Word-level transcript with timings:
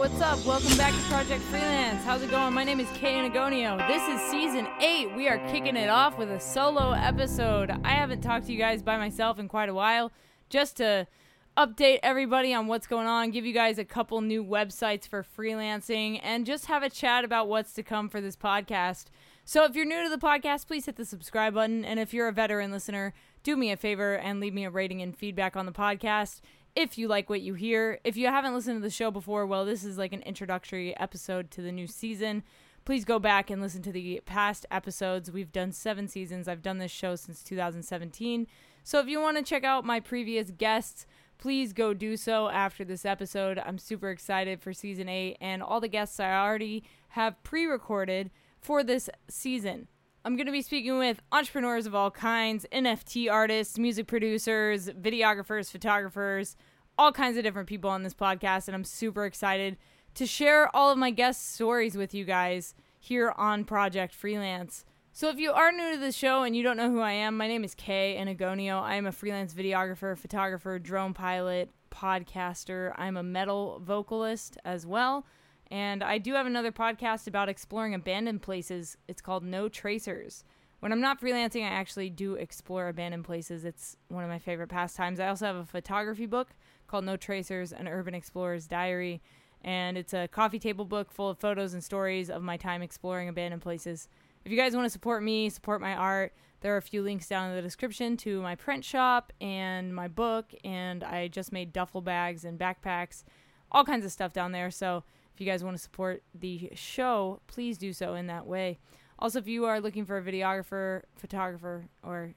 what's 0.00 0.20
up? 0.22 0.42
Welcome 0.46 0.78
back 0.78 0.94
to 0.94 1.00
Project 1.10 1.42
Freelance. 1.42 2.02
How's 2.04 2.22
it 2.22 2.30
going? 2.30 2.54
My 2.54 2.64
name 2.64 2.80
is 2.80 2.88
Kay 2.94 3.16
Anagonio. 3.16 3.86
This 3.86 4.02
is 4.08 4.30
season 4.30 4.66
eight. 4.80 5.14
We 5.14 5.28
are 5.28 5.36
kicking 5.50 5.76
it 5.76 5.90
off 5.90 6.16
with 6.16 6.30
a 6.30 6.40
solo 6.40 6.92
episode. 6.92 7.70
I 7.84 7.90
haven't 7.90 8.22
talked 8.22 8.46
to 8.46 8.52
you 8.54 8.58
guys 8.58 8.82
by 8.82 8.96
myself 8.96 9.38
in 9.38 9.46
quite 9.46 9.68
a 9.68 9.74
while, 9.74 10.10
just 10.48 10.78
to 10.78 11.06
update 11.54 11.98
everybody 12.02 12.54
on 12.54 12.66
what's 12.66 12.86
going 12.86 13.08
on, 13.08 13.30
give 13.30 13.44
you 13.44 13.52
guys 13.52 13.76
a 13.76 13.84
couple 13.84 14.22
new 14.22 14.42
websites 14.42 15.06
for 15.06 15.22
freelancing, 15.22 16.18
and 16.22 16.46
just 16.46 16.64
have 16.64 16.82
a 16.82 16.88
chat 16.88 17.22
about 17.22 17.46
what's 17.46 17.74
to 17.74 17.82
come 17.82 18.08
for 18.08 18.22
this 18.22 18.36
podcast. 18.36 19.08
So 19.44 19.64
if 19.64 19.76
you're 19.76 19.84
new 19.84 20.02
to 20.04 20.08
the 20.08 20.16
podcast, 20.16 20.66
please 20.66 20.86
hit 20.86 20.96
the 20.96 21.04
subscribe 21.04 21.52
button. 21.52 21.84
And 21.84 22.00
if 22.00 22.14
you're 22.14 22.28
a 22.28 22.32
veteran 22.32 22.72
listener, 22.72 23.12
do 23.42 23.54
me 23.54 23.70
a 23.70 23.76
favor 23.76 24.14
and 24.14 24.40
leave 24.40 24.54
me 24.54 24.64
a 24.64 24.70
rating 24.70 25.02
and 25.02 25.14
feedback 25.14 25.56
on 25.56 25.66
the 25.66 25.72
podcast 25.72 26.40
if 26.74 26.98
you 26.98 27.08
like 27.08 27.28
what 27.28 27.40
you 27.40 27.54
hear. 27.54 28.00
If 28.04 28.16
you 28.16 28.26
haven't 28.26 28.54
listened 28.54 28.76
to 28.76 28.82
the 28.82 28.90
show 28.90 29.10
before, 29.10 29.46
well, 29.46 29.64
this 29.64 29.84
is 29.84 29.98
like 29.98 30.12
an 30.12 30.22
introductory 30.22 30.96
episode 30.98 31.50
to 31.52 31.62
the 31.62 31.72
new 31.72 31.86
season. 31.86 32.42
Please 32.84 33.04
go 33.04 33.18
back 33.18 33.50
and 33.50 33.60
listen 33.60 33.82
to 33.82 33.92
the 33.92 34.20
past 34.24 34.64
episodes. 34.70 35.30
We've 35.30 35.52
done 35.52 35.72
seven 35.72 36.08
seasons. 36.08 36.48
I've 36.48 36.62
done 36.62 36.78
this 36.78 36.90
show 36.90 37.14
since 37.16 37.42
2017. 37.42 38.46
So 38.82 38.98
if 38.98 39.06
you 39.06 39.20
want 39.20 39.36
to 39.36 39.42
check 39.42 39.64
out 39.64 39.84
my 39.84 40.00
previous 40.00 40.50
guests, 40.50 41.06
please 41.38 41.72
go 41.72 41.92
do 41.92 42.16
so 42.16 42.48
after 42.48 42.84
this 42.84 43.04
episode. 43.04 43.58
I'm 43.58 43.78
super 43.78 44.10
excited 44.10 44.60
for 44.60 44.72
season 44.72 45.08
eight 45.08 45.36
and 45.40 45.62
all 45.62 45.80
the 45.80 45.88
guests 45.88 46.18
I 46.18 46.32
already 46.32 46.84
have 47.10 47.42
pre 47.42 47.66
recorded 47.66 48.30
for 48.58 48.82
this 48.82 49.10
season. 49.28 49.88
I'm 50.22 50.36
going 50.36 50.46
to 50.46 50.52
be 50.52 50.60
speaking 50.60 50.98
with 50.98 51.22
entrepreneurs 51.32 51.86
of 51.86 51.94
all 51.94 52.10
kinds, 52.10 52.66
NFT 52.72 53.30
artists, 53.32 53.78
music 53.78 54.06
producers, 54.06 54.90
videographers, 54.90 55.70
photographers, 55.70 56.56
all 56.98 57.10
kinds 57.10 57.38
of 57.38 57.42
different 57.42 57.70
people 57.70 57.88
on 57.88 58.02
this 58.02 58.12
podcast. 58.12 58.68
And 58.68 58.74
I'm 58.74 58.84
super 58.84 59.24
excited 59.24 59.78
to 60.16 60.26
share 60.26 60.74
all 60.76 60.90
of 60.90 60.98
my 60.98 61.10
guest 61.10 61.54
stories 61.54 61.96
with 61.96 62.12
you 62.12 62.26
guys 62.26 62.74
here 62.98 63.32
on 63.38 63.64
Project 63.64 64.14
Freelance. 64.14 64.84
So, 65.12 65.30
if 65.30 65.38
you 65.38 65.52
are 65.52 65.72
new 65.72 65.94
to 65.94 65.98
the 65.98 66.12
show 66.12 66.42
and 66.42 66.54
you 66.54 66.62
don't 66.62 66.76
know 66.76 66.90
who 66.90 67.00
I 67.00 67.12
am, 67.12 67.38
my 67.38 67.48
name 67.48 67.64
is 67.64 67.74
Kay 67.74 68.18
Anagonio. 68.20 68.80
I 68.80 68.96
am 68.96 69.06
a 69.06 69.12
freelance 69.12 69.54
videographer, 69.54 70.16
photographer, 70.18 70.78
drone 70.78 71.14
pilot, 71.14 71.70
podcaster. 71.90 72.92
I'm 72.96 73.16
a 73.16 73.22
metal 73.22 73.80
vocalist 73.82 74.58
as 74.66 74.86
well. 74.86 75.24
And 75.70 76.02
I 76.02 76.18
do 76.18 76.34
have 76.34 76.46
another 76.46 76.72
podcast 76.72 77.26
about 77.28 77.48
exploring 77.48 77.94
abandoned 77.94 78.42
places. 78.42 78.96
It's 79.06 79.22
called 79.22 79.44
No 79.44 79.68
Tracers. 79.68 80.44
When 80.80 80.92
I'm 80.92 81.00
not 81.00 81.20
freelancing, 81.20 81.62
I 81.62 81.68
actually 81.68 82.10
do 82.10 82.34
explore 82.34 82.88
abandoned 82.88 83.24
places. 83.24 83.64
It's 83.64 83.96
one 84.08 84.24
of 84.24 84.30
my 84.30 84.38
favorite 84.38 84.68
pastimes. 84.68 85.20
I 85.20 85.28
also 85.28 85.46
have 85.46 85.56
a 85.56 85.64
photography 85.64 86.26
book 86.26 86.48
called 86.86 87.04
No 87.04 87.16
Tracers 87.16 87.72
An 87.72 87.86
Urban 87.86 88.14
Explorer's 88.14 88.66
Diary. 88.66 89.22
And 89.62 89.98
it's 89.98 90.14
a 90.14 90.26
coffee 90.26 90.58
table 90.58 90.86
book 90.86 91.12
full 91.12 91.28
of 91.28 91.38
photos 91.38 91.74
and 91.74 91.84
stories 91.84 92.30
of 92.30 92.42
my 92.42 92.56
time 92.56 92.82
exploring 92.82 93.28
abandoned 93.28 93.62
places. 93.62 94.08
If 94.44 94.50
you 94.50 94.56
guys 94.56 94.74
want 94.74 94.86
to 94.86 94.90
support 94.90 95.22
me, 95.22 95.50
support 95.50 95.82
my 95.82 95.94
art, 95.94 96.32
there 96.62 96.74
are 96.74 96.78
a 96.78 96.82
few 96.82 97.02
links 97.02 97.28
down 97.28 97.50
in 97.50 97.56
the 97.56 97.62
description 97.62 98.16
to 98.18 98.40
my 98.40 98.54
print 98.54 98.84
shop 98.84 99.34
and 99.40 99.94
my 99.94 100.08
book. 100.08 100.52
And 100.64 101.04
I 101.04 101.28
just 101.28 101.52
made 101.52 101.74
duffel 101.74 102.00
bags 102.00 102.44
and 102.44 102.58
backpacks, 102.58 103.22
all 103.70 103.84
kinds 103.84 104.06
of 104.06 104.12
stuff 104.12 104.32
down 104.32 104.52
there. 104.52 104.70
So 104.70 105.04
if 105.34 105.40
you 105.40 105.46
guys 105.46 105.64
want 105.64 105.76
to 105.76 105.82
support 105.82 106.22
the 106.34 106.70
show, 106.74 107.40
please 107.46 107.78
do 107.78 107.92
so 107.92 108.14
in 108.14 108.26
that 108.26 108.46
way. 108.46 108.78
Also, 109.18 109.38
if 109.38 109.46
you 109.46 109.66
are 109.66 109.80
looking 109.80 110.04
for 110.04 110.18
a 110.18 110.22
videographer, 110.22 111.02
photographer, 111.16 111.86
or 112.02 112.34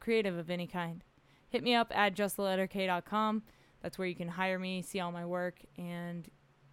creative 0.00 0.36
of 0.38 0.50
any 0.50 0.66
kind, 0.66 1.04
hit 1.48 1.62
me 1.62 1.74
up 1.74 1.92
at 1.94 2.14
justtheletterk.com. 2.14 3.42
That's 3.82 3.98
where 3.98 4.06
you 4.06 4.14
can 4.14 4.28
hire 4.28 4.58
me, 4.58 4.82
see 4.82 5.00
all 5.00 5.12
my 5.12 5.26
work, 5.26 5.58
and 5.76 6.28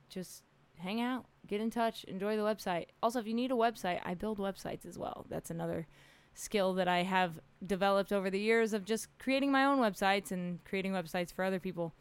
just 0.09 0.43
hang 0.77 1.01
out, 1.01 1.25
get 1.47 1.61
in 1.61 1.69
touch, 1.69 2.03
enjoy 2.05 2.35
the 2.37 2.43
website. 2.43 2.87
Also, 3.01 3.19
if 3.19 3.27
you 3.27 3.33
need 3.33 3.51
a 3.51 3.55
website, 3.55 3.99
I 4.03 4.13
build 4.13 4.37
websites 4.37 4.85
as 4.85 4.97
well. 4.97 5.25
That's 5.29 5.49
another 5.49 5.87
skill 6.33 6.73
that 6.75 6.87
I 6.87 7.03
have 7.03 7.39
developed 7.65 8.13
over 8.13 8.29
the 8.29 8.39
years 8.39 8.73
of 8.73 8.85
just 8.85 9.07
creating 9.17 9.51
my 9.51 9.65
own 9.65 9.79
websites 9.79 10.31
and 10.31 10.63
creating 10.63 10.93
websites 10.93 11.33
for 11.33 11.43
other 11.43 11.59
people. 11.59 11.93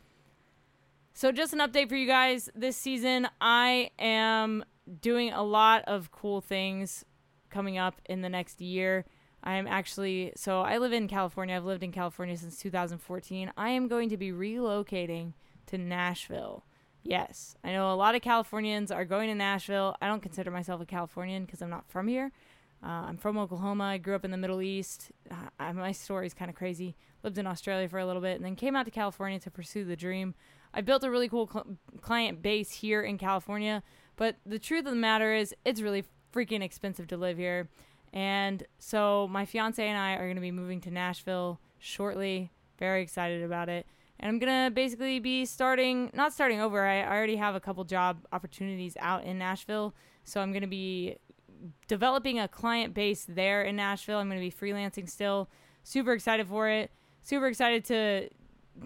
So, 1.18 1.32
just 1.32 1.52
an 1.52 1.58
update 1.58 1.88
for 1.88 1.96
you 1.96 2.06
guys. 2.06 2.48
This 2.54 2.76
season, 2.76 3.26
I 3.40 3.90
am 3.98 4.64
doing 5.00 5.32
a 5.32 5.42
lot 5.42 5.82
of 5.88 6.12
cool 6.12 6.40
things 6.40 7.04
coming 7.50 7.76
up 7.76 8.00
in 8.04 8.20
the 8.20 8.28
next 8.28 8.60
year. 8.60 9.04
I 9.42 9.54
am 9.54 9.66
actually, 9.66 10.32
so 10.36 10.60
I 10.60 10.78
live 10.78 10.92
in 10.92 11.08
California. 11.08 11.56
I've 11.56 11.64
lived 11.64 11.82
in 11.82 11.90
California 11.90 12.36
since 12.36 12.60
2014. 12.60 13.50
I 13.56 13.70
am 13.70 13.88
going 13.88 14.10
to 14.10 14.16
be 14.16 14.30
relocating 14.30 15.32
to 15.66 15.76
Nashville. 15.76 16.64
Yes, 17.02 17.56
I 17.64 17.72
know 17.72 17.92
a 17.92 17.96
lot 17.96 18.14
of 18.14 18.22
Californians 18.22 18.92
are 18.92 19.04
going 19.04 19.28
to 19.28 19.34
Nashville. 19.34 19.96
I 20.00 20.06
don't 20.06 20.22
consider 20.22 20.52
myself 20.52 20.80
a 20.80 20.86
Californian 20.86 21.46
because 21.46 21.60
I'm 21.60 21.70
not 21.70 21.90
from 21.90 22.06
here. 22.06 22.30
Uh, 22.80 23.06
I'm 23.08 23.16
from 23.16 23.38
Oklahoma. 23.38 23.82
I 23.82 23.98
grew 23.98 24.14
up 24.14 24.24
in 24.24 24.30
the 24.30 24.36
Middle 24.36 24.62
East. 24.62 25.10
Uh, 25.28 25.72
my 25.72 25.90
story 25.90 26.28
is 26.28 26.34
kind 26.34 26.48
of 26.48 26.54
crazy. 26.54 26.94
Lived 27.24 27.38
in 27.38 27.46
Australia 27.48 27.88
for 27.88 27.98
a 27.98 28.06
little 28.06 28.22
bit 28.22 28.36
and 28.36 28.44
then 28.44 28.54
came 28.54 28.76
out 28.76 28.84
to 28.84 28.92
California 28.92 29.40
to 29.40 29.50
pursue 29.50 29.84
the 29.84 29.96
dream 29.96 30.36
I 30.74 30.80
built 30.80 31.04
a 31.04 31.10
really 31.10 31.28
cool 31.28 31.48
cl- 31.50 31.78
client 32.00 32.42
base 32.42 32.70
here 32.70 33.02
in 33.02 33.18
California, 33.18 33.82
but 34.16 34.36
the 34.44 34.58
truth 34.58 34.86
of 34.86 34.92
the 34.92 34.96
matter 34.96 35.34
is, 35.34 35.54
it's 35.64 35.80
really 35.80 36.04
freaking 36.32 36.62
expensive 36.62 37.06
to 37.08 37.16
live 37.16 37.38
here. 37.38 37.68
And 38.12 38.64
so 38.78 39.28
my 39.30 39.44
fiance 39.44 39.86
and 39.86 39.98
I 39.98 40.14
are 40.14 40.24
going 40.24 40.36
to 40.36 40.40
be 40.40 40.50
moving 40.50 40.80
to 40.82 40.90
Nashville 40.90 41.60
shortly. 41.78 42.50
Very 42.78 43.02
excited 43.02 43.42
about 43.42 43.68
it. 43.68 43.86
And 44.20 44.28
I'm 44.28 44.38
going 44.38 44.66
to 44.66 44.74
basically 44.74 45.20
be 45.20 45.44
starting, 45.44 46.10
not 46.12 46.32
starting 46.32 46.60
over. 46.60 46.84
I 46.84 47.04
already 47.04 47.36
have 47.36 47.54
a 47.54 47.60
couple 47.60 47.84
job 47.84 48.26
opportunities 48.32 48.96
out 48.98 49.24
in 49.24 49.38
Nashville. 49.38 49.94
So 50.24 50.40
I'm 50.40 50.52
going 50.52 50.62
to 50.62 50.68
be 50.68 51.16
developing 51.86 52.38
a 52.38 52.48
client 52.48 52.94
base 52.94 53.26
there 53.28 53.62
in 53.62 53.76
Nashville. 53.76 54.18
I'm 54.18 54.28
going 54.28 54.40
to 54.40 54.44
be 54.44 54.66
freelancing 54.66 55.08
still. 55.08 55.48
Super 55.82 56.12
excited 56.12 56.48
for 56.48 56.68
it. 56.68 56.90
Super 57.22 57.46
excited 57.46 57.84
to 57.86 58.28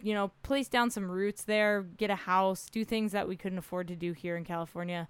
you 0.00 0.14
know, 0.14 0.32
place 0.42 0.68
down 0.68 0.90
some 0.90 1.10
roots 1.10 1.44
there, 1.44 1.82
get 1.82 2.10
a 2.10 2.14
house, 2.16 2.68
do 2.70 2.84
things 2.84 3.12
that 3.12 3.28
we 3.28 3.36
couldn't 3.36 3.58
afford 3.58 3.88
to 3.88 3.96
do 3.96 4.12
here 4.12 4.36
in 4.36 4.44
California. 4.44 5.08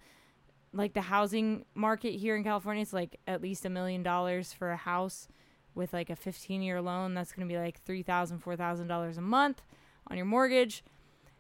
Like 0.73 0.95
the 0.95 1.03
housing 1.03 1.65
market 1.75 2.13
here 2.13 2.35
in 2.37 2.45
California, 2.45 2.83
it's 2.83 2.93
like 2.93 3.21
at 3.27 3.43
least 3.43 3.65
a 3.65 3.71
million 3.71 4.03
dollars 4.03 4.53
for 4.53 4.71
a 4.71 4.77
house 4.77 5.29
with 5.75 5.93
like 5.93 6.11
a 6.11 6.17
15 6.17 6.63
year 6.63 6.81
loan. 6.81 7.15
That's 7.15 7.33
going 7.33 7.47
to 7.47 7.53
be 7.53 7.59
like 7.59 7.85
$3,000, 7.85 8.43
$4,000 8.43 9.19
a 9.19 9.21
month 9.21 9.63
on 10.09 10.17
your 10.17 10.27
mortgage. 10.27 10.83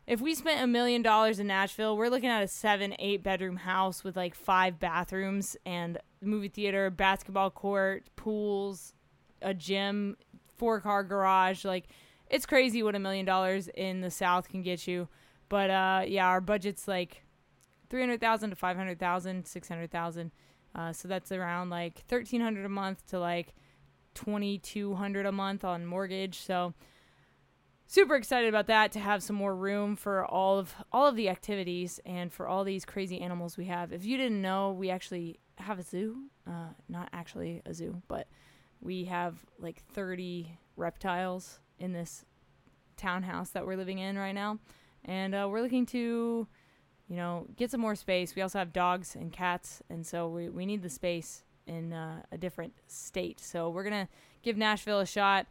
If 0.07 0.21
we 0.21 0.35
spent 0.35 0.63
a 0.63 0.67
million 0.67 1.01
dollars 1.01 1.39
in 1.39 1.47
Nashville, 1.47 1.97
we're 1.97 2.09
looking 2.09 2.29
at 2.29 2.43
a 2.43 2.49
seven, 2.49 2.95
eight 2.99 3.23
bedroom 3.23 3.57
house 3.57 4.03
with 4.03 4.17
like 4.17 4.35
five 4.35 4.81
bathrooms 4.81 5.57
and 5.65 5.99
movie 6.21 6.49
theater, 6.49 6.91
basketball 6.91 7.51
court, 7.51 8.05
pools, 8.17 8.95
a 9.41 9.55
gym, 9.55 10.17
four 10.57 10.81
car 10.81 11.05
garage. 11.05 11.65
Like, 11.65 11.87
it's 12.33 12.47
crazy 12.47 12.83
what 12.83 12.97
a 12.97 12.99
million 12.99 13.27
dollars 13.27 13.69
in 13.69 14.01
the 14.01 14.11
South 14.11 14.49
can 14.49 14.63
get 14.63 14.89
you. 14.89 15.07
But 15.49 15.71
uh, 15.71 16.03
yeah, 16.07 16.27
our 16.27 16.41
budget's 16.41 16.89
like 16.89 17.23
three 17.91 18.01
hundred 18.01 18.21
thousand 18.21 18.51
to 18.51 18.57
five 18.57 18.77
hundred 18.77 18.99
thousand, 18.99 19.47
six 19.47 19.69
hundred 19.69 19.93
thousand. 19.93 20.33
Uh, 20.75 20.93
so 20.93 21.07
that's 21.07 21.31
around 21.31 21.69
like 21.69 21.99
thirteen 22.09 22.41
hundred 22.41 22.65
a 22.65 22.71
month 22.71 23.07
to 23.09 23.21
like 23.21 23.55
twenty 24.15 24.59
two 24.59 24.95
hundred 24.95 25.27
a 25.27 25.33
month 25.33 25.63
on 25.63 25.85
mortgage. 25.85 26.41
So 26.41 26.73
super 27.87 28.17
excited 28.17 28.49
about 28.49 28.67
that 28.69 28.93
to 28.93 28.99
have 28.99 29.23
some 29.23 29.37
more 29.37 29.55
room 29.55 29.95
for 29.95 30.25
all 30.25 30.59
of 30.59 30.75
all 30.91 31.07
of 31.07 31.17
the 31.17 31.29
activities 31.29 32.01
and 32.07 32.33
for 32.33 32.49
all 32.49 32.65
these 32.65 32.87
crazy 32.87 33.21
animals 33.21 33.59
we 33.59 33.67
have. 33.67 33.93
If 33.93 34.07
you 34.07 34.17
didn't 34.17 34.41
know, 34.41 34.73
we 34.73 34.89
actually 34.89 35.39
have 35.57 35.79
a 35.79 35.83
zoo. 35.83 36.31
Uh, 36.47 36.73
not 36.89 37.11
actually 37.13 37.61
a 37.67 37.75
zoo, 37.75 38.01
but 38.09 38.27
we 38.81 39.05
have 39.05 39.37
like 39.59 39.83
thirty 39.93 40.59
reptiles 40.77 41.61
in 41.83 41.93
this 41.93 42.25
townhouse 42.97 43.51
that 43.51 43.67
we're 43.67 43.77
living 43.77 43.99
in 43.99 44.17
right 44.17 44.33
now. 44.33 44.59
And 45.05 45.35
uh, 45.35 45.49
we're 45.51 45.61
looking 45.61 45.85
to, 45.87 46.47
you 47.09 47.17
know, 47.17 47.47
get 47.57 47.71
some 47.71 47.81
more 47.81 47.97
space. 47.97 48.37
We 48.37 48.43
also 48.43 48.59
have 48.59 48.73
dogs 48.73 49.17
and 49.17 49.33
cats, 49.33 49.83
and 49.91 50.07
so 50.07 50.29
we, 50.29 50.49
we 50.49 50.65
need 50.65 50.83
the 50.83 50.89
space 50.89 51.43
in 51.67 51.93
uh, 51.93 52.23
a 52.31 52.39
different 52.39 52.73
state. 52.87 53.41
So 53.41 53.69
we're 53.71 53.83
going 53.83 54.07
to 54.07 54.09
give 54.43 54.57
Nashville 54.57 55.01
a 55.01 55.07
shot. 55.07 55.47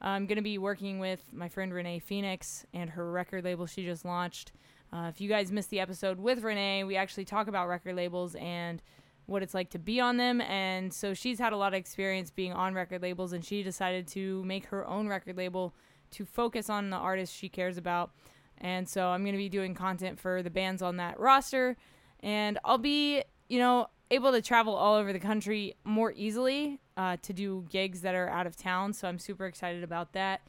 I'm 0.00 0.26
going 0.26 0.36
to 0.36 0.42
be 0.42 0.58
working 0.58 0.98
with 0.98 1.22
my 1.32 1.48
friend 1.48 1.72
Renee 1.72 1.98
Phoenix 1.98 2.66
and 2.72 2.90
her 2.90 3.10
record 3.10 3.44
label 3.44 3.66
she 3.66 3.84
just 3.84 4.04
launched. 4.04 4.52
Uh, 4.92 5.08
if 5.08 5.20
you 5.20 5.28
guys 5.28 5.50
missed 5.52 5.70
the 5.70 5.80
episode 5.80 6.18
with 6.18 6.42
Renee, 6.42 6.84
we 6.84 6.96
actually 6.96 7.24
talk 7.24 7.48
about 7.48 7.68
record 7.68 7.96
labels 7.96 8.34
and 8.36 8.82
what 9.26 9.42
it's 9.42 9.54
like 9.54 9.70
to 9.70 9.78
be 9.78 10.00
on 10.00 10.16
them. 10.16 10.40
And 10.40 10.92
so 10.92 11.14
she's 11.14 11.38
had 11.38 11.52
a 11.52 11.56
lot 11.56 11.72
of 11.74 11.78
experience 11.78 12.30
being 12.30 12.52
on 12.52 12.74
record 12.74 13.02
labels, 13.02 13.32
and 13.32 13.44
she 13.44 13.62
decided 13.62 14.06
to 14.08 14.44
make 14.44 14.66
her 14.66 14.86
own 14.86 15.08
record 15.08 15.36
label 15.36 15.74
to 16.12 16.24
focus 16.24 16.68
on 16.68 16.90
the 16.90 16.96
artists 16.96 17.34
she 17.34 17.48
cares 17.48 17.76
about. 17.76 18.10
And 18.58 18.88
so 18.88 19.08
I'm 19.08 19.22
going 19.22 19.32
to 19.34 19.38
be 19.38 19.48
doing 19.48 19.74
content 19.74 20.20
for 20.20 20.42
the 20.42 20.50
bands 20.50 20.82
on 20.82 20.98
that 20.98 21.18
roster. 21.18 21.76
And 22.20 22.58
I'll 22.64 22.78
be, 22.78 23.22
you 23.48 23.58
know, 23.58 23.88
able 24.10 24.30
to 24.32 24.40
travel 24.40 24.74
all 24.74 24.94
over 24.94 25.12
the 25.12 25.18
country 25.18 25.74
more 25.82 26.12
easily 26.14 26.78
uh, 26.96 27.16
to 27.22 27.32
do 27.32 27.66
gigs 27.68 28.02
that 28.02 28.14
are 28.14 28.28
out 28.28 28.46
of 28.46 28.56
town. 28.56 28.92
So 28.92 29.08
I'm 29.08 29.18
super 29.18 29.46
excited 29.46 29.82
about 29.82 30.12
that. 30.12 30.42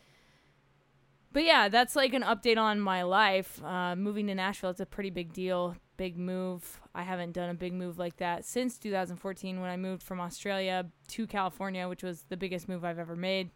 but 1.36 1.44
yeah, 1.44 1.68
that's 1.68 1.98
like 1.98 2.13
an 2.13 2.22
update 2.22 2.57
on 2.57 2.80
my 2.80 3.04
life. 3.04 3.62
Uh, 3.62 3.94
moving 3.95 4.27
to 4.27 4.36
Nashville, 4.36 4.69
it's 4.69 4.80
a 4.80 4.86
pretty 4.86 5.10
big 5.10 5.33
deal, 5.33 5.75
big 5.97 6.18
move. 6.18 6.80
I 6.94 7.03
haven't 7.03 7.33
done 7.33 7.50
a 7.50 7.53
big 7.53 7.74
move 7.74 7.97
like 7.97 8.18
that 8.18 8.45
since 8.45 8.77
2014 8.77 9.62
when 9.62 9.69
I 9.69 9.77
moved 9.77 10.03
from 10.03 10.19
Australia 10.19 10.86
to 11.09 11.27
California, 11.27 11.88
which 11.88 12.03
was 12.03 12.24
the 12.30 12.38
biggest 12.38 12.68
move 12.68 12.83
I've 12.83 13.00
ever 13.00 13.15
made. 13.15 13.50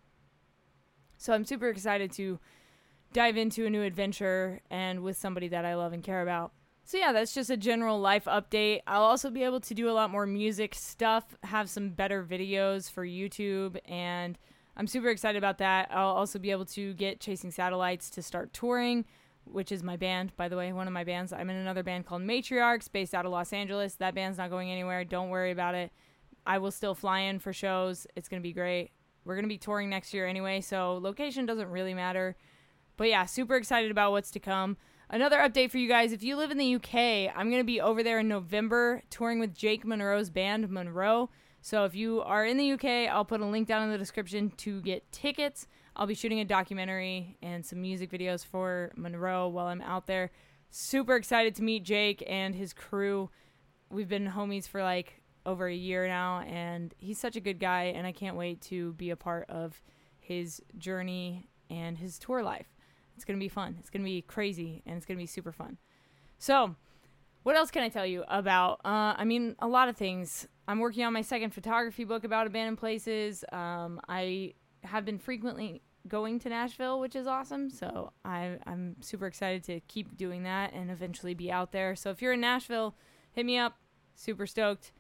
So 1.17 1.33
I'm 1.33 1.45
super 1.45 1.69
excited 1.69 2.11
to 2.13 2.39
dive 3.13 3.37
into 3.37 3.65
a 3.65 3.69
new 3.69 3.83
adventure 3.83 4.61
and 4.69 5.01
with 5.01 5.17
somebody 5.17 5.47
that 5.49 5.65
I 5.65 5.75
love 5.75 5.93
and 5.93 6.03
care 6.03 6.21
about. 6.21 6.53
So 6.85 6.97
yeah, 6.97 7.11
that's 7.11 7.33
just 7.33 7.49
a 7.49 7.57
general 7.57 7.99
life 7.99 8.25
update. 8.25 8.81
I'll 8.87 9.03
also 9.03 9.29
be 9.29 9.43
able 9.43 9.59
to 9.59 9.73
do 9.73 9.89
a 9.89 9.93
lot 9.93 10.09
more 10.09 10.25
music 10.25 10.73
stuff, 10.73 11.35
have 11.43 11.69
some 11.69 11.89
better 11.89 12.23
videos 12.23 12.89
for 12.89 13.05
YouTube 13.05 13.77
and 13.85 14.37
I'm 14.75 14.87
super 14.87 15.09
excited 15.09 15.37
about 15.37 15.57
that. 15.57 15.89
I'll 15.91 16.15
also 16.15 16.39
be 16.39 16.51
able 16.51 16.65
to 16.65 16.93
get 16.93 17.19
Chasing 17.19 17.51
Satellites 17.51 18.09
to 18.11 18.21
start 18.21 18.53
touring, 18.53 19.03
which 19.51 19.71
is 19.71 19.83
my 19.83 19.97
band, 19.97 20.35
by 20.35 20.47
the 20.47 20.57
way, 20.57 20.71
one 20.71 20.87
of 20.87 20.93
my 20.93 21.03
bands. 21.03 21.33
I'm 21.33 21.49
in 21.49 21.55
another 21.55 21.83
band 21.83 22.05
called 22.05 22.21
Matriarchs, 22.21 22.91
based 22.91 23.13
out 23.13 23.25
of 23.25 23.31
Los 23.31 23.53
Angeles. 23.53 23.95
That 23.95 24.15
band's 24.15 24.37
not 24.37 24.49
going 24.49 24.71
anywhere. 24.71 25.03
Don't 25.03 25.29
worry 25.29 25.51
about 25.51 25.75
it. 25.75 25.91
I 26.45 26.57
will 26.57 26.71
still 26.71 26.95
fly 26.95 27.19
in 27.21 27.39
for 27.39 27.53
shows. 27.53 28.07
It's 28.15 28.29
going 28.29 28.41
to 28.41 28.47
be 28.47 28.53
great. 28.53 28.91
We're 29.25 29.35
going 29.35 29.45
to 29.45 29.49
be 29.49 29.57
touring 29.57 29.89
next 29.89 30.13
year 30.13 30.27
anyway, 30.27 30.61
so 30.61 30.97
location 30.97 31.45
doesn't 31.45 31.69
really 31.69 31.93
matter. 31.93 32.35
But 32.97 33.09
yeah, 33.09 33.25
super 33.25 33.55
excited 33.55 33.91
about 33.91 34.11
what's 34.11 34.31
to 34.31 34.39
come. 34.39 34.77
Another 35.09 35.37
update 35.37 35.71
for 35.71 35.77
you 35.79 35.87
guys 35.87 36.11
if 36.11 36.21
you 36.21 36.35
live 36.35 36.51
in 36.51 36.57
the 36.57 36.75
UK, 36.75 37.33
I'm 37.35 37.49
going 37.49 37.61
to 37.61 37.63
be 37.63 37.81
over 37.81 38.03
there 38.03 38.19
in 38.19 38.27
November 38.27 39.03
touring 39.09 39.39
with 39.39 39.55
Jake 39.55 39.85
Monroe's 39.85 40.29
band, 40.29 40.69
Monroe. 40.69 41.29
So 41.61 41.85
if 41.85 41.95
you 41.95 42.21
are 42.21 42.45
in 42.45 42.57
the 42.57 42.71
UK, 42.73 43.11
I'll 43.11 43.25
put 43.25 43.41
a 43.41 43.45
link 43.45 43.67
down 43.67 43.83
in 43.83 43.91
the 43.91 43.97
description 43.97 44.51
to 44.57 44.81
get 44.81 45.11
tickets. 45.11 45.67
I'll 45.99 46.07
be 46.07 46.15
shooting 46.15 46.39
a 46.39 46.45
documentary 46.45 47.35
and 47.41 47.65
some 47.65 47.81
music 47.81 48.09
videos 48.09 48.45
for 48.45 48.93
Monroe 48.95 49.49
while 49.49 49.65
I'm 49.65 49.81
out 49.81 50.07
there. 50.07 50.31
Super 50.69 51.17
excited 51.17 51.55
to 51.55 51.61
meet 51.61 51.83
Jake 51.83 52.23
and 52.25 52.55
his 52.55 52.71
crew. 52.71 53.29
We've 53.89 54.07
been 54.07 54.25
homies 54.25 54.65
for 54.65 54.81
like 54.81 55.21
over 55.45 55.67
a 55.67 55.75
year 55.75 56.07
now, 56.07 56.39
and 56.47 56.95
he's 56.99 57.19
such 57.19 57.35
a 57.35 57.41
good 57.41 57.59
guy, 57.59 57.91
and 57.95 58.07
I 58.07 58.13
can't 58.13 58.37
wait 58.37 58.61
to 58.61 58.93
be 58.93 59.09
a 59.09 59.17
part 59.17 59.49
of 59.49 59.81
his 60.21 60.61
journey 60.77 61.49
and 61.69 61.97
his 61.97 62.17
tour 62.17 62.43
life. 62.43 62.67
It's 63.17 63.25
going 63.25 63.37
to 63.37 63.43
be 63.43 63.49
fun. 63.49 63.75
It's 63.81 63.89
going 63.89 64.01
to 64.01 64.09
be 64.09 64.21
crazy, 64.21 64.81
and 64.85 64.95
it's 64.95 65.05
going 65.05 65.17
to 65.17 65.21
be 65.21 65.27
super 65.27 65.51
fun. 65.51 65.79
So, 66.37 66.77
what 67.43 67.57
else 67.57 67.71
can 67.71 67.83
I 67.83 67.89
tell 67.89 68.05
you 68.05 68.23
about? 68.29 68.79
Uh, 68.85 69.15
I 69.17 69.25
mean, 69.25 69.57
a 69.59 69.67
lot 69.67 69.89
of 69.89 69.97
things. 69.97 70.47
I'm 70.65 70.79
working 70.79 71.03
on 71.03 71.11
my 71.11 71.23
second 71.23 71.53
photography 71.53 72.05
book 72.05 72.23
about 72.23 72.47
abandoned 72.47 72.77
places. 72.77 73.43
Um, 73.51 73.99
I 74.07 74.53
have 74.85 75.03
been 75.03 75.19
frequently 75.19 75.81
going 76.07 76.39
to 76.39 76.49
Nashville, 76.49 76.99
which 76.99 77.15
is 77.15 77.27
awesome. 77.27 77.69
So 77.69 78.13
I, 78.23 78.57
I'm 78.65 78.95
super 79.01 79.27
excited 79.27 79.63
to 79.65 79.79
keep 79.81 80.17
doing 80.17 80.43
that 80.43 80.73
and 80.73 80.89
eventually 80.89 81.33
be 81.33 81.51
out 81.51 81.71
there. 81.71 81.95
So 81.95 82.09
if 82.09 82.21
you're 82.21 82.33
in 82.33 82.41
Nashville, 82.41 82.95
hit 83.31 83.45
me 83.45 83.57
up. 83.57 83.77
Super 84.15 84.47
stoked. 84.47 84.91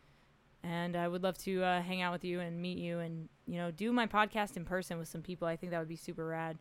And 0.63 0.95
I 0.95 1.07
would 1.07 1.23
love 1.23 1.37
to 1.39 1.63
uh, 1.63 1.81
hang 1.81 2.01
out 2.01 2.11
with 2.11 2.25
you 2.25 2.41
and 2.41 2.61
meet 2.61 2.77
you 2.77 2.99
and, 2.99 3.29
you 3.45 3.57
know, 3.57 3.71
do 3.71 3.91
my 3.93 4.07
podcast 4.07 4.57
in 4.57 4.65
person 4.65 4.97
with 4.97 5.07
some 5.07 5.21
people. 5.21 5.47
I 5.47 5.55
think 5.55 5.71
that 5.71 5.79
would 5.79 5.87
be 5.87 5.95
super 5.95 6.25
rad. 6.27 6.57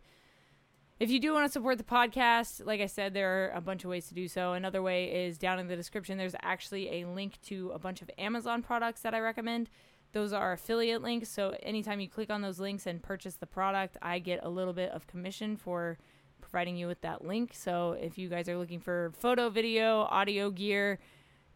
If 0.99 1.09
you 1.09 1.19
do 1.19 1.33
want 1.33 1.45
to 1.45 1.51
support 1.51 1.77
the 1.77 1.83
podcast, 1.85 2.65
like 2.65 2.81
I 2.81 2.85
said, 2.85 3.13
there 3.13 3.45
are 3.45 3.49
a 3.51 3.61
bunch 3.61 3.85
of 3.85 3.89
ways 3.89 4.07
to 4.07 4.13
do 4.13 4.27
so. 4.27 4.53
Another 4.53 4.81
way 4.81 5.25
is 5.27 5.37
down 5.37 5.59
in 5.59 5.67
the 5.67 5.75
description, 5.75 6.17
there's 6.17 6.35
actually 6.41 7.01
a 7.01 7.07
link 7.07 7.41
to 7.43 7.71
a 7.73 7.79
bunch 7.79 8.01
of 8.01 8.09
Amazon 8.17 8.61
products 8.61 9.01
that 9.01 9.13
I 9.13 9.19
recommend. 9.19 9.69
Those 10.11 10.33
are 10.33 10.53
affiliate 10.53 11.01
links. 11.01 11.29
So 11.29 11.55
anytime 11.61 11.99
you 11.99 12.09
click 12.09 12.29
on 12.29 12.41
those 12.41 12.59
links 12.59 12.87
and 12.87 13.01
purchase 13.01 13.35
the 13.35 13.45
product, 13.45 13.97
I 14.01 14.19
get 14.19 14.39
a 14.43 14.49
little 14.49 14.73
bit 14.73 14.91
of 14.91 15.07
commission 15.07 15.55
for 15.55 15.97
providing 16.41 16.77
you 16.77 16.87
with 16.87 17.01
that 17.01 17.23
link. 17.23 17.51
So 17.53 17.95
if 17.99 18.17
you 18.17 18.27
guys 18.29 18.49
are 18.49 18.57
looking 18.57 18.79
for 18.79 19.11
photo, 19.17 19.49
video, 19.49 20.01
audio 20.09 20.49
gear, 20.49 20.99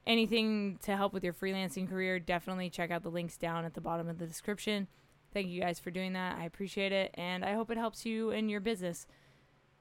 anything 0.05 0.77
to 0.83 0.95
help 0.95 1.13
with 1.13 1.23
your 1.23 1.33
freelancing 1.33 1.89
career, 1.89 2.19
definitely 2.19 2.69
check 2.69 2.91
out 2.91 3.03
the 3.03 3.09
links 3.09 3.38
down 3.38 3.65
at 3.65 3.73
the 3.73 3.81
bottom 3.81 4.07
of 4.07 4.19
the 4.19 4.27
description. 4.27 4.88
Thank 5.33 5.47
you 5.47 5.61
guys 5.61 5.79
for 5.79 5.89
doing 5.89 6.13
that. 6.13 6.38
I 6.38 6.45
appreciate 6.45 6.91
it. 6.91 7.11
And 7.15 7.44
I 7.44 7.53
hope 7.53 7.71
it 7.71 7.77
helps 7.77 8.05
you 8.05 8.29
in 8.29 8.50
your 8.50 8.59
business. 8.59 9.07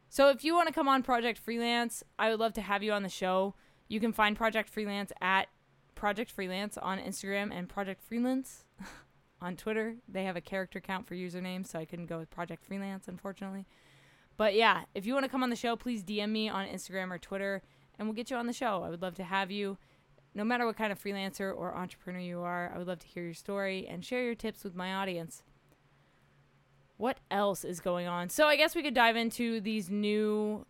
So 0.08 0.30
if 0.30 0.44
you 0.44 0.54
want 0.54 0.68
to 0.68 0.74
come 0.74 0.88
on 0.88 1.02
Project 1.02 1.38
Freelance, 1.38 2.02
I 2.18 2.30
would 2.30 2.40
love 2.40 2.54
to 2.54 2.62
have 2.62 2.82
you 2.82 2.92
on 2.92 3.02
the 3.02 3.08
show. 3.08 3.54
You 3.88 4.00
can 4.00 4.12
find 4.12 4.36
Project 4.36 4.70
Freelance 4.70 5.12
at 5.20 5.48
Project 5.94 6.30
Freelance 6.30 6.76
on 6.78 6.98
Instagram 6.98 7.50
and 7.52 7.68
Project 7.68 8.02
Freelance 8.02 8.64
on 9.40 9.56
Twitter. 9.56 9.96
They 10.08 10.24
have 10.24 10.36
a 10.36 10.40
character 10.40 10.80
count 10.80 11.06
for 11.06 11.14
usernames, 11.14 11.68
so 11.68 11.78
I 11.78 11.84
couldn't 11.84 12.06
go 12.06 12.18
with 12.18 12.30
Project 12.30 12.64
Freelance, 12.64 13.08
unfortunately. 13.08 13.66
But 14.36 14.54
yeah, 14.54 14.82
if 14.94 15.06
you 15.06 15.12
want 15.12 15.24
to 15.24 15.30
come 15.30 15.42
on 15.42 15.50
the 15.50 15.56
show, 15.56 15.76
please 15.76 16.02
DM 16.02 16.30
me 16.30 16.48
on 16.48 16.66
Instagram 16.66 17.10
or 17.10 17.18
Twitter, 17.18 17.62
and 17.98 18.08
we'll 18.08 18.14
get 18.14 18.30
you 18.30 18.36
on 18.36 18.46
the 18.46 18.52
show. 18.52 18.82
I 18.82 18.90
would 18.90 19.02
love 19.02 19.14
to 19.16 19.24
have 19.24 19.50
you. 19.50 19.78
No 20.34 20.44
matter 20.44 20.64
what 20.64 20.78
kind 20.78 20.90
of 20.90 21.02
freelancer 21.02 21.54
or 21.54 21.76
entrepreneur 21.76 22.20
you 22.20 22.40
are, 22.40 22.72
I 22.74 22.78
would 22.78 22.86
love 22.86 23.00
to 23.00 23.06
hear 23.06 23.24
your 23.24 23.34
story 23.34 23.86
and 23.86 24.04
share 24.04 24.24
your 24.24 24.34
tips 24.34 24.64
with 24.64 24.74
my 24.74 24.94
audience 24.94 25.42
what 27.02 27.18
else 27.32 27.64
is 27.64 27.80
going 27.80 28.06
on? 28.06 28.28
So 28.28 28.46
I 28.46 28.54
guess 28.54 28.76
we 28.76 28.82
could 28.84 28.94
dive 28.94 29.16
into 29.16 29.60
these 29.60 29.90
new 29.90 30.64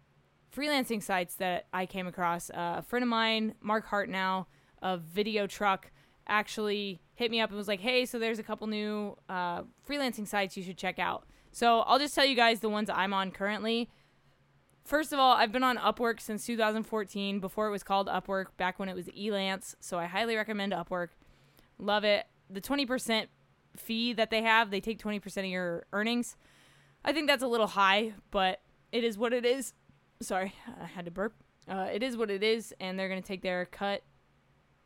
freelancing 0.51 1.03
sites 1.03 1.35
that 1.35 1.67
I 1.75 1.85
came 1.85 2.07
across. 2.07 2.49
Uh, 2.49 2.77
a 2.79 2.83
friend 2.83 3.03
of 3.03 3.09
mine, 3.11 3.55
Mark 3.61 3.87
Hartnow 3.89 4.47
of 4.83 5.03
Video 5.03 5.47
Truck, 5.47 5.91
actually 6.27 7.01
hit 7.15 7.31
me 7.31 7.41
up 7.41 7.51
and 7.51 7.57
was 7.57 7.69
like, 7.69 7.81
"Hey, 7.81 8.05
so 8.05 8.19
there's 8.19 8.39
a 8.39 8.43
couple 8.43 8.67
new 8.67 9.17
uh, 9.29 9.63
freelancing 9.89 10.27
sites 10.27 10.57
you 10.57 10.63
should 10.63 10.77
check 10.77 10.99
out." 10.99 11.25
So 11.53 11.81
I'll 11.81 11.99
just 11.99 12.15
tell 12.15 12.25
you 12.25 12.35
guys 12.35 12.61
the 12.61 12.69
ones 12.69 12.91
I'm 12.91 13.13
on 13.15 13.31
currently. 13.31 13.91
First 14.85 15.13
of 15.13 15.19
all, 15.19 15.35
I've 15.35 15.53
been 15.53 15.63
on 15.63 15.77
Upwork 15.77 16.21
since 16.21 16.45
2014, 16.47 17.39
before 17.39 17.69
it 17.69 17.71
was 17.71 17.85
called 17.85 18.09
Upwork, 18.09 18.47
back 18.57 18.79
when 18.79 18.89
it 18.89 18.97
was 18.97 19.07
Elance. 19.09 19.77
So 19.81 19.99
I 19.99 20.07
highly 20.07 20.35
recommend 20.35 20.73
Upwork. 20.73 21.09
Love 21.79 22.05
it. 22.05 22.27
The 22.51 22.61
20% 22.61 23.27
fee 23.77 24.13
that 24.13 24.31
they 24.31 24.43
have, 24.43 24.71
they 24.71 24.81
take 24.81 25.01
20% 25.01 25.37
of 25.39 25.45
your 25.45 25.87
earnings. 25.93 26.37
I 27.05 27.13
think 27.13 27.29
that's 27.29 27.43
a 27.43 27.49
little 27.49 27.69
high, 27.69 28.15
but 28.31 28.61
it 28.91 29.05
is 29.05 29.17
what 29.17 29.33
it 29.33 29.45
is. 29.45 29.73
Sorry, 30.21 30.55
I 30.81 30.87
had 30.87 31.05
to 31.05 31.11
burp. 31.11 31.35
Uh, 31.69 31.89
it 31.93 32.03
is 32.03 32.17
what 32.17 32.31
it 32.31 32.43
is, 32.43 32.75
and 32.81 32.99
they're 32.99 33.09
going 33.09 33.23
to 33.23 33.27
take 33.27 33.43
their 33.43 33.67
cut. 33.67 34.03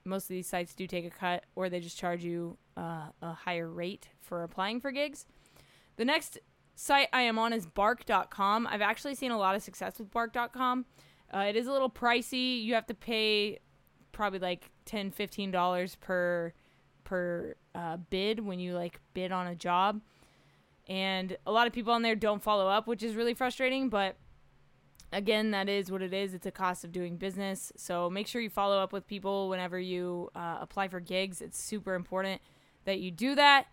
Most 0.07 0.25
of 0.25 0.29
these 0.29 0.47
sites 0.47 0.75
do 0.75 0.87
take 0.87 1.05
a 1.05 1.11
cut, 1.11 1.45
or 1.55 1.69
they 1.69 1.81
just 1.81 1.99
charge 1.99 2.23
you 2.23 2.57
uh, 2.77 3.09
a 3.21 3.33
higher 3.33 3.69
rate 3.69 4.09
for 4.21 4.43
applying 4.43 4.81
for 4.81 4.91
gigs. 4.91 5.27
The 5.97 6.05
next 6.05 6.39
site 6.75 7.09
I 7.13 7.23
am 7.23 7.39
on 7.39 7.53
is 7.53 7.67
bark.com. 7.67 8.67
I've 8.71 8.83
actually 8.83 9.15
seen 9.15 9.33
a 9.33 9.39
lot 9.39 9.57
of 9.57 9.63
success 9.63 9.99
with 9.99 10.11
bark.com. 10.11 10.87
Uh, 11.35 11.39
it 11.49 11.57
is 11.57 11.67
a 11.67 11.73
little 11.73 11.91
pricey. 11.91 12.63
You 12.63 12.75
have 12.75 12.87
to 12.87 12.95
pay 12.95 13.59
probably 14.13 14.39
like 14.39 14.71
$10, 14.87 15.15
$15 15.15 16.01
per 16.01 16.53
per 17.05 17.55
uh, 17.75 17.97
bid 18.11 18.41
when 18.41 18.59
you 18.59 18.75
like 18.75 19.01
bid 19.15 19.31
on 19.31 19.47
a 19.47 19.55
job. 19.55 20.01
And 20.89 21.37
a 21.47 21.53
lot 21.53 21.67
of 21.67 21.73
people 21.73 21.93
on 21.93 22.03
there 22.03 22.17
don't 22.17 22.43
follow 22.43 22.69
up, 22.69 22.87
which 22.87 23.03
is 23.03 23.15
really 23.15 23.35
frustrating. 23.35 23.89
But 23.89 24.17
again, 25.13 25.51
that 25.53 25.69
is 25.69 25.91
what 25.91 26.03
it 26.03 26.13
is. 26.13 26.35
It's 26.35 26.47
a 26.47 26.51
cost 26.51 26.85
of 26.85 26.93
doing 26.93 27.17
business. 27.17 27.73
So 27.77 28.11
make 28.11 28.27
sure 28.27 28.41
you 28.41 28.51
follow 28.51 28.79
up 28.79 28.93
with 28.93 29.07
people 29.07 29.49
whenever 29.49 29.79
you 29.79 30.31
uh, 30.35 30.59
apply 30.61 30.89
for 30.89 31.01
gigs. 31.01 31.41
It's 31.41 31.59
super 31.59 31.95
important 31.95 32.41
that 32.85 33.01
you 33.01 33.11
do 33.11 33.35
that. 33.35 33.67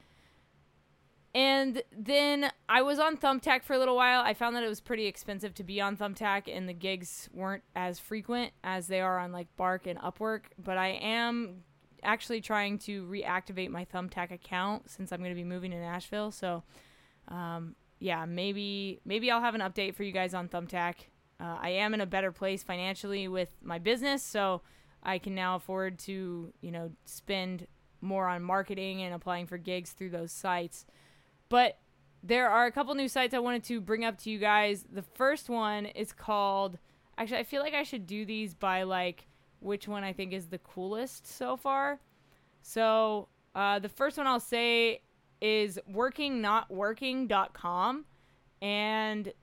And 1.35 1.81
then 1.91 2.51
I 2.69 2.83
was 2.83 2.99
on 2.99 3.17
Thumbtack 3.17 3.63
for 3.63 3.73
a 3.73 3.79
little 3.79 3.95
while. 3.95 4.21
I 4.21 4.35
found 4.35 4.55
that 4.55 4.63
it 4.63 4.69
was 4.69 4.79
pretty 4.79 5.07
expensive 5.07 5.55
to 5.55 5.63
be 5.63 5.81
on 5.81 5.97
Thumbtack, 5.97 6.43
and 6.47 6.69
the 6.69 6.73
gigs 6.73 7.27
weren't 7.33 7.63
as 7.75 7.97
frequent 7.97 8.51
as 8.63 8.85
they 8.85 9.01
are 9.01 9.17
on 9.17 9.31
like 9.31 9.47
Bark 9.57 9.87
and 9.87 9.97
Upwork. 9.99 10.41
But 10.63 10.77
I 10.77 10.89
am 10.89 11.63
actually 12.03 12.41
trying 12.41 12.77
to 12.79 13.05
reactivate 13.05 13.69
my 13.69 13.85
Thumbtack 13.85 14.31
account 14.31 14.91
since 14.91 15.11
I'm 15.11 15.19
going 15.19 15.31
to 15.31 15.35
be 15.35 15.43
moving 15.43 15.71
to 15.71 15.77
Nashville. 15.77 16.29
So, 16.29 16.61
um, 17.29 17.75
yeah, 17.99 18.25
maybe 18.25 18.99
maybe 19.03 19.31
I'll 19.31 19.41
have 19.41 19.55
an 19.55 19.61
update 19.61 19.95
for 19.95 20.03
you 20.03 20.11
guys 20.11 20.35
on 20.35 20.49
Thumbtack. 20.49 20.95
Uh, 21.43 21.57
I 21.62 21.69
am 21.71 21.93
in 21.93 22.00
a 22.00 22.05
better 22.05 22.31
place 22.31 22.63
financially 22.63 23.27
with 23.27 23.50
my 23.62 23.77
business, 23.77 24.23
so 24.23 24.62
I 25.03 25.17
can 25.17 25.35
now 25.35 25.57
afford 25.57 26.00
to 26.00 26.53
you 26.62 26.71
know 26.71 26.91
spend 27.03 27.67
more 28.00 28.27
on 28.27 28.41
marketing 28.41 29.01
and 29.01 29.13
applying 29.13 29.47
for 29.47 29.57
gigs 29.57 29.91
through 29.91 30.12
those 30.12 30.31
sites. 30.31 30.85
But 31.50 31.79
there 32.23 32.50
are 32.50 32.65
a 32.65 32.71
couple 32.71 32.95
new 32.95 33.09
sites 33.09 33.33
I 33.33 33.39
wanted 33.39 33.65
to 33.65 33.81
bring 33.81 34.05
up 34.05 34.17
to 34.19 34.29
you 34.29 34.39
guys. 34.39 34.85
The 34.89 35.01
first 35.01 35.50
one 35.50 35.88
is 35.88 36.13
called. 36.13 36.79
Actually, 37.17 37.39
I 37.39 37.43
feel 37.43 37.62
like 37.62 37.73
I 37.73 37.83
should 37.83 38.07
do 38.07 38.23
these 38.25 38.53
by 38.53 38.83
like 38.83 39.27
which 39.59 39.85
one 39.88 40.05
I 40.05 40.13
think 40.13 40.31
is 40.31 40.47
the 40.47 40.59
coolest 40.59 41.27
so 41.27 41.57
far. 41.57 42.00
So 42.62 43.27
uh, 43.53 43.79
the 43.79 43.89
first 43.89 44.17
one 44.17 44.27
I'll 44.27 44.39
say 44.39 45.01
is 45.41 45.77
workingnotworking.com. 45.91 48.05
And 48.62 49.33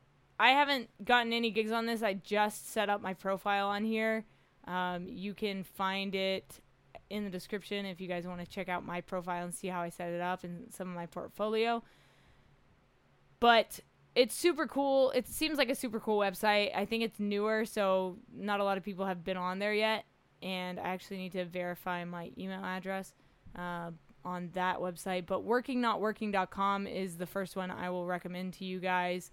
I 0.41 0.53
haven't 0.53 0.89
gotten 1.05 1.35
any 1.35 1.51
gigs 1.51 1.71
on 1.71 1.85
this. 1.85 2.03
I 2.03 2.15
just 2.15 2.73
set 2.73 2.89
up 2.89 3.03
my 3.03 3.13
profile 3.13 3.69
on 3.69 3.85
here. 3.85 4.25
Um, 4.67 5.07
you 5.07 5.35
can 5.35 5.63
find 5.63 6.15
it 6.15 6.61
in 7.11 7.25
the 7.25 7.31
description 7.31 7.85
if 7.85 8.01
you 8.01 8.09
guys 8.09 8.27
want 8.27 8.41
to 8.41 8.47
check 8.47 8.71
out 8.71 8.83
my 8.83 9.03
profile 9.03 9.45
and 9.45 9.55
see 9.55 9.69
how 9.69 9.83
I 9.83 9.91
set 9.91 10.09
it 10.09 10.23
up 10.23 10.43
and 10.43 10.73
some 10.73 10.89
of 10.89 10.95
my 10.95 11.05
portfolio. 11.05 11.83
But 13.39 13.81
it's 14.15 14.35
super 14.35 14.67
cool. 14.67 15.11
It 15.11 15.29
seems 15.29 15.59
like 15.59 15.69
a 15.69 15.75
super 15.75 16.01
cool 16.01 16.19
website. 16.19 16.75
I 16.75 16.87
think 16.87 17.03
it's 17.05 17.21
newer, 17.21 17.67
so 17.67 18.17
not 18.35 18.61
a 18.61 18.65
lot 18.65 18.79
of 18.79 18.83
people 18.83 19.05
have 19.05 19.23
been 19.23 19.37
on 19.37 19.59
there 19.59 19.75
yet. 19.75 20.07
And 20.41 20.81
I 20.81 20.85
actually 20.85 21.19
need 21.19 21.33
to 21.33 21.45
verify 21.45 22.03
my 22.07 22.31
email 22.39 22.65
address 22.65 23.13
uh, 23.59 23.91
on 24.25 24.49
that 24.55 24.79
website. 24.79 25.27
But 25.27 25.47
workingnotworking.com 25.47 26.87
is 26.87 27.19
the 27.19 27.27
first 27.27 27.57
one 27.57 27.71
I 27.71 27.91
will 27.91 28.07
recommend 28.07 28.55
to 28.55 28.65
you 28.65 28.81
guys 28.81 29.33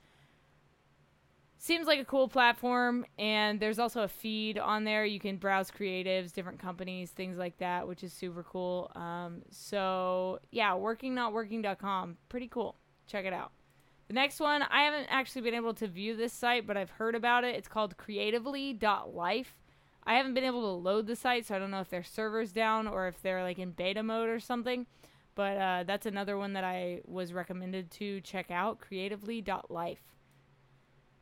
seems 1.57 1.87
like 1.87 1.99
a 1.99 2.05
cool 2.05 2.27
platform 2.27 3.05
and 3.17 3.59
there's 3.59 3.79
also 3.79 4.03
a 4.03 4.07
feed 4.07 4.57
on 4.57 4.83
there. 4.83 5.05
You 5.05 5.19
can 5.19 5.37
browse 5.37 5.71
creatives 5.71 6.31
different 6.31 6.59
companies 6.59 7.11
things 7.11 7.37
like 7.37 7.57
that 7.57 7.87
which 7.87 8.03
is 8.03 8.13
super 8.13 8.43
cool. 8.43 8.91
Um, 8.95 9.41
so 9.49 10.39
yeah 10.51 10.71
workingnotworking.com 10.71 12.17
pretty 12.29 12.47
cool. 12.47 12.75
Check 13.07 13.25
it 13.25 13.33
out. 13.33 13.51
The 14.07 14.13
next 14.13 14.39
one 14.39 14.61
i 14.63 14.83
haven't 14.83 15.07
actually 15.09 15.41
been 15.41 15.53
able 15.55 15.73
to 15.75 15.87
view 15.87 16.15
this 16.15 16.33
site 16.33 16.65
but 16.67 16.77
i've 16.77 16.91
heard 16.91 17.15
about 17.15 17.43
it. 17.43 17.55
It's 17.55 17.67
called 17.67 17.97
creatively.life 17.97 19.53
i 20.03 20.13
haven't 20.13 20.33
been 20.33 20.45
able 20.45 20.61
to 20.61 20.81
load 20.81 21.07
the 21.07 21.15
site 21.15 21.45
so 21.45 21.55
i 21.55 21.59
don't 21.59 21.71
know 21.71 21.81
if 21.81 21.89
their 21.89 22.03
server's 22.03 22.53
down 22.53 22.87
or 22.87 23.07
if 23.07 23.21
they're 23.21 23.43
like 23.43 23.59
in 23.59 23.71
beta 23.71 24.03
mode 24.03 24.29
or 24.29 24.39
something. 24.39 24.85
But 25.35 25.57
uh, 25.57 25.83
that's 25.85 26.05
another 26.05 26.37
one 26.37 26.53
that 26.53 26.63
i 26.63 27.01
was 27.05 27.33
recommended 27.33 27.91
to 27.91 28.21
check 28.21 28.51
out 28.51 28.79
creatively.life 28.79 30.16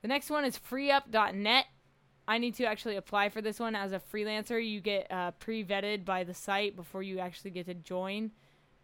the 0.06 0.10
next 0.10 0.30
one 0.30 0.46
is 0.46 0.60
freeup.net. 0.60 1.66
I 2.28 2.38
need 2.38 2.54
to 2.58 2.66
actually 2.66 2.96
apply 2.96 3.30
for 3.30 3.42
this 3.42 3.60
one 3.60 3.76
as 3.76 3.92
a 3.92 4.00
freelancer. 4.00 4.64
You 4.64 4.80
get 4.80 5.12
uh, 5.12 5.32
pre 5.32 5.66
vetted 5.66 6.06
by 6.06 6.24
the 6.24 6.34
site 6.36 6.76
before 6.76 7.02
you 7.02 7.18
actually 7.18 7.50
get 7.50 7.66
to 7.66 7.74
join. 7.74 8.30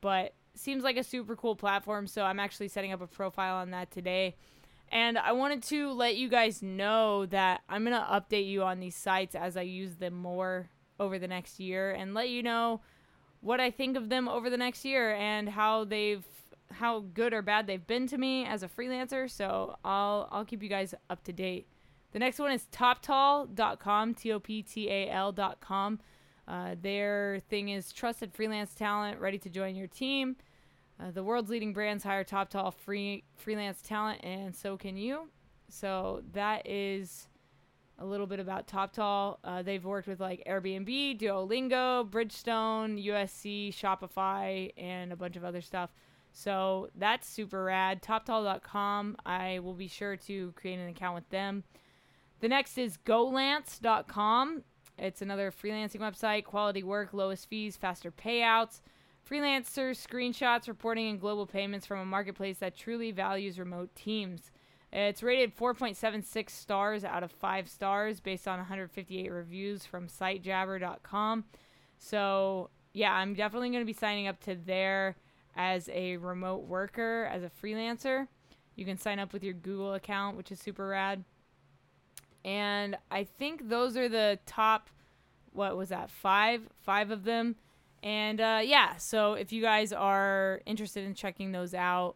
But 0.02 0.34
seems 0.56 0.84
like 0.84 0.98
a 0.98 1.04
super 1.04 1.36
cool 1.36 1.56
platform, 1.56 2.08
so 2.08 2.24
I'm 2.24 2.40
actually 2.40 2.70
setting 2.70 2.92
up 2.92 3.02
a 3.02 3.06
profile 3.06 3.58
on 3.58 3.70
that 3.70 3.92
today. 3.92 4.36
And 4.92 5.16
I 5.16 5.34
wanted 5.34 5.62
to 5.66 5.92
let 5.92 6.16
you 6.16 6.28
guys 6.28 6.64
know 6.64 7.28
that 7.28 7.62
I'm 7.70 7.86
going 7.86 7.96
to 7.96 8.02
update 8.02 8.48
you 8.48 8.64
on 8.64 8.80
these 8.80 8.96
sites 8.96 9.36
as 9.36 9.56
I 9.56 9.62
use 9.62 9.98
them 9.98 10.16
more 10.16 10.72
over 11.00 11.20
the 11.20 11.28
next 11.28 11.60
year 11.60 11.92
and 11.92 12.16
let 12.16 12.30
you 12.30 12.42
know 12.42 12.82
what 13.42 13.60
I 13.60 13.70
think 13.70 13.96
of 13.96 14.10
them 14.10 14.28
over 14.28 14.50
the 14.50 14.58
next 14.58 14.86
year 14.86 15.14
and 15.14 15.50
how 15.50 15.84
they've 15.84 16.26
how 16.72 17.06
good 17.14 17.34
or 17.34 17.42
bad 17.42 17.68
they've 17.68 17.86
been 17.86 18.08
to 18.08 18.18
me 18.18 18.46
as 18.46 18.64
a 18.64 18.68
freelancer. 18.68 19.30
So 19.30 19.76
I'll 19.84 20.28
I'll 20.32 20.46
keep 20.46 20.64
you 20.64 20.70
guys 20.70 20.94
up 21.10 21.24
to 21.26 21.34
date. 21.34 21.68
The 22.12 22.20
next 22.20 22.40
one 22.40 22.52
is 22.52 22.68
toptal.com, 22.72 24.14
T 24.16 24.32
O 24.32 24.40
P 24.40 24.62
T 24.64 24.90
A 24.90 25.10
L.com. 25.10 26.00
Uh, 26.48 26.76
their 26.82 27.40
thing 27.50 27.70
is 27.70 27.92
trusted 27.94 28.34
freelance 28.34 28.74
talent 28.74 29.20
ready 29.20 29.38
to 29.38 29.50
join 29.50 29.76
your 29.76 29.88
team. 29.88 30.36
Uh, 31.00 31.12
the 31.12 31.24
world's 31.24 31.50
leading 31.50 31.74
brands 31.74 32.04
hire 32.04 32.24
Toptal 32.24 32.74
free 32.74 33.24
freelance 33.38 33.82
talent, 33.82 34.24
and 34.24 34.56
so 34.56 34.78
can 34.78 34.98
you. 34.98 35.30
So 35.70 36.22
that 36.34 36.68
is 36.68 37.30
a 37.98 38.06
little 38.06 38.28
bit 38.28 38.40
about 38.40 38.68
Toptal. 38.68 39.38
Uh, 39.44 39.62
they've 39.62 39.84
worked 39.84 40.08
with 40.08 40.20
like 40.20 40.44
Airbnb, 40.48 41.20
Duolingo, 41.20 42.10
Bridgestone, 42.10 43.04
USC, 43.06 43.70
Shopify, 43.70 44.72
and 44.78 45.14
a 45.14 45.16
bunch 45.16 45.38
of 45.38 45.46
other 45.46 45.62
stuff. 45.62 45.92
So 46.32 46.90
that's 46.96 47.28
super 47.28 47.64
rad. 47.64 48.02
TopTal.com. 48.02 49.18
I 49.26 49.60
will 49.60 49.74
be 49.74 49.88
sure 49.88 50.16
to 50.16 50.52
create 50.54 50.80
an 50.80 50.90
account 50.90 51.16
with 51.16 51.30
them. 51.30 51.64
The 52.40 52.48
next 52.48 52.78
is 52.78 52.98
golance.com. 53.06 54.64
It's 54.98 55.22
another 55.22 55.52
freelancing 55.52 56.00
website. 56.00 56.46
Quality 56.46 56.84
work, 56.84 57.14
lowest 57.14 57.50
fees, 57.50 57.76
faster 57.78 58.12
payouts. 58.12 58.82
Freelancers, 59.30 60.06
screenshots, 60.06 60.68
reporting, 60.68 61.10
and 61.10 61.22
global 61.22 61.46
payments 61.46 61.86
from 61.86 62.00
a 62.00 62.06
marketplace 62.06 62.58
that 62.58 62.76
truly 62.76 63.12
values 63.12 63.60
remote 63.60 63.96
teams. 63.96 64.52
It's 64.92 65.24
rated 65.24 65.56
4.76 65.56 66.50
stars 66.50 67.06
out 67.06 67.24
of 67.24 67.32
5 67.32 67.70
stars 67.70 68.20
based 68.20 68.48
on 68.48 68.58
158 68.58 69.32
reviews 69.32 69.86
from 69.86 70.08
sitejabber.com. 70.08 71.46
So, 71.98 72.70
yeah, 72.94 73.14
I'm 73.14 73.34
definitely 73.34 73.70
going 73.70 73.82
to 73.82 73.86
be 73.86 73.94
signing 73.94 74.28
up 74.28 74.42
to 74.42 74.56
their 74.56 75.16
as 75.56 75.90
a 75.90 76.18
remote 76.18 76.68
worker, 76.68 77.30
as 77.32 77.44
a 77.44 77.50
freelancer. 77.50 78.28
You 78.76 78.86
can 78.86 78.98
sign 78.98 79.20
up 79.20 79.34
with 79.34 79.44
your 79.44 79.54
Google 79.54 79.94
account, 79.94 80.38
which 80.38 80.52
is 80.52 80.60
super 80.60 80.88
rad. 80.88 81.24
And 82.44 82.98
I 83.12 83.24
think 83.24 83.70
those 83.70 83.96
are 83.98 84.10
the 84.10 84.40
top, 84.46 84.90
what 85.52 85.78
was 85.78 85.90
that, 85.90 86.10
five? 86.10 86.62
Five 86.82 87.12
of 87.12 87.24
them. 87.24 87.56
And 88.04 88.42
uh, 88.42 88.62
yeah, 88.64 88.98
so 88.98 89.34
if 89.34 89.52
you 89.52 89.62
guys 89.62 89.94
are 89.94 90.62
interested 90.66 91.06
in 91.06 91.14
checking 91.14 91.52
those 91.52 91.74
out, 91.74 92.16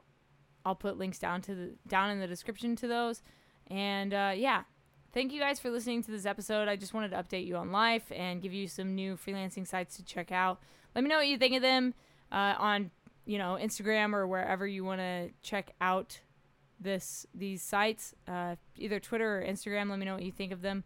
I'll 0.65 0.75
put 0.75 0.97
links 0.97 1.19
down 1.19 1.41
to 1.43 1.53
the 1.53 1.71
down 1.87 2.09
in 2.09 2.19
the 2.19 2.27
description 2.27 2.75
to 2.77 2.87
those. 2.87 3.21
And 3.67 4.13
uh, 4.13 4.33
yeah, 4.35 4.63
thank 5.13 5.31
you 5.31 5.39
guys 5.39 5.59
for 5.59 5.69
listening 5.69 6.01
to 6.03 6.11
this 6.11 6.25
episode. 6.25 6.67
I 6.67 6.75
just 6.75 6.93
wanted 6.95 7.11
to 7.11 7.17
update 7.17 7.45
you 7.45 7.55
on 7.57 7.71
life 7.71 8.11
and 8.11 8.41
give 8.41 8.53
you 8.53 8.67
some 8.67 8.95
new 8.95 9.15
freelancing 9.15 9.67
sites 9.67 9.95
to 9.97 10.03
check 10.03 10.31
out. 10.31 10.59
Let 10.95 11.03
me 11.03 11.09
know 11.09 11.17
what 11.17 11.27
you 11.27 11.37
think 11.37 11.55
of 11.55 11.61
them 11.61 11.93
uh, 12.31 12.55
on 12.57 12.89
you 13.25 13.37
know 13.37 13.57
Instagram 13.61 14.13
or 14.13 14.27
wherever 14.27 14.65
you 14.65 14.83
want 14.83 15.01
to 15.01 15.29
check 15.41 15.71
out 15.81 16.19
this 16.79 17.25
these 17.33 17.61
sites, 17.61 18.13
uh, 18.27 18.55
either 18.77 18.99
Twitter 18.99 19.39
or 19.39 19.43
Instagram. 19.43 19.89
Let 19.89 19.99
me 19.99 20.05
know 20.05 20.15
what 20.15 20.23
you 20.23 20.31
think 20.31 20.51
of 20.51 20.61
them. 20.61 20.83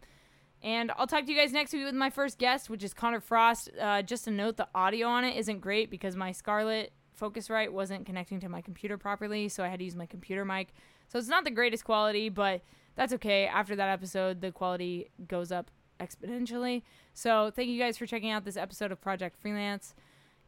And 0.62 0.92
I'll 0.96 1.06
talk 1.06 1.24
to 1.24 1.32
you 1.32 1.38
guys 1.38 1.52
next 1.52 1.72
week 1.72 1.84
with 1.84 1.94
my 1.94 2.10
first 2.10 2.38
guest, 2.38 2.68
which 2.68 2.84
is 2.84 2.92
Connor 2.92 3.20
Frost. 3.20 3.70
Uh, 3.80 4.02
just 4.02 4.26
a 4.26 4.30
note: 4.30 4.56
the 4.56 4.68
audio 4.74 5.06
on 5.06 5.24
it 5.24 5.36
isn't 5.36 5.60
great 5.60 5.90
because 5.90 6.16
my 6.16 6.32
Scarlett 6.32 6.92
Focusrite 7.18 7.70
wasn't 7.70 8.06
connecting 8.06 8.40
to 8.40 8.48
my 8.48 8.60
computer 8.60 8.98
properly, 8.98 9.48
so 9.48 9.62
I 9.62 9.68
had 9.68 9.78
to 9.78 9.84
use 9.84 9.96
my 9.96 10.06
computer 10.06 10.44
mic. 10.44 10.72
So 11.08 11.18
it's 11.18 11.28
not 11.28 11.44
the 11.44 11.50
greatest 11.50 11.84
quality, 11.84 12.28
but 12.28 12.62
that's 12.94 13.12
okay. 13.14 13.46
After 13.46 13.76
that 13.76 13.88
episode, 13.88 14.40
the 14.40 14.52
quality 14.52 15.10
goes 15.26 15.50
up 15.52 15.70
exponentially. 15.98 16.82
So 17.12 17.50
thank 17.54 17.68
you 17.68 17.78
guys 17.78 17.98
for 17.98 18.06
checking 18.06 18.30
out 18.30 18.44
this 18.44 18.56
episode 18.56 18.92
of 18.92 19.00
Project 19.00 19.36
Freelance 19.40 19.94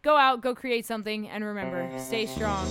go 0.03 0.17
out, 0.17 0.41
go 0.41 0.55
create 0.55 0.85
something, 0.87 1.29
and 1.29 1.45
remember, 1.45 1.89
stay 1.99 2.27
strong. 2.27 2.67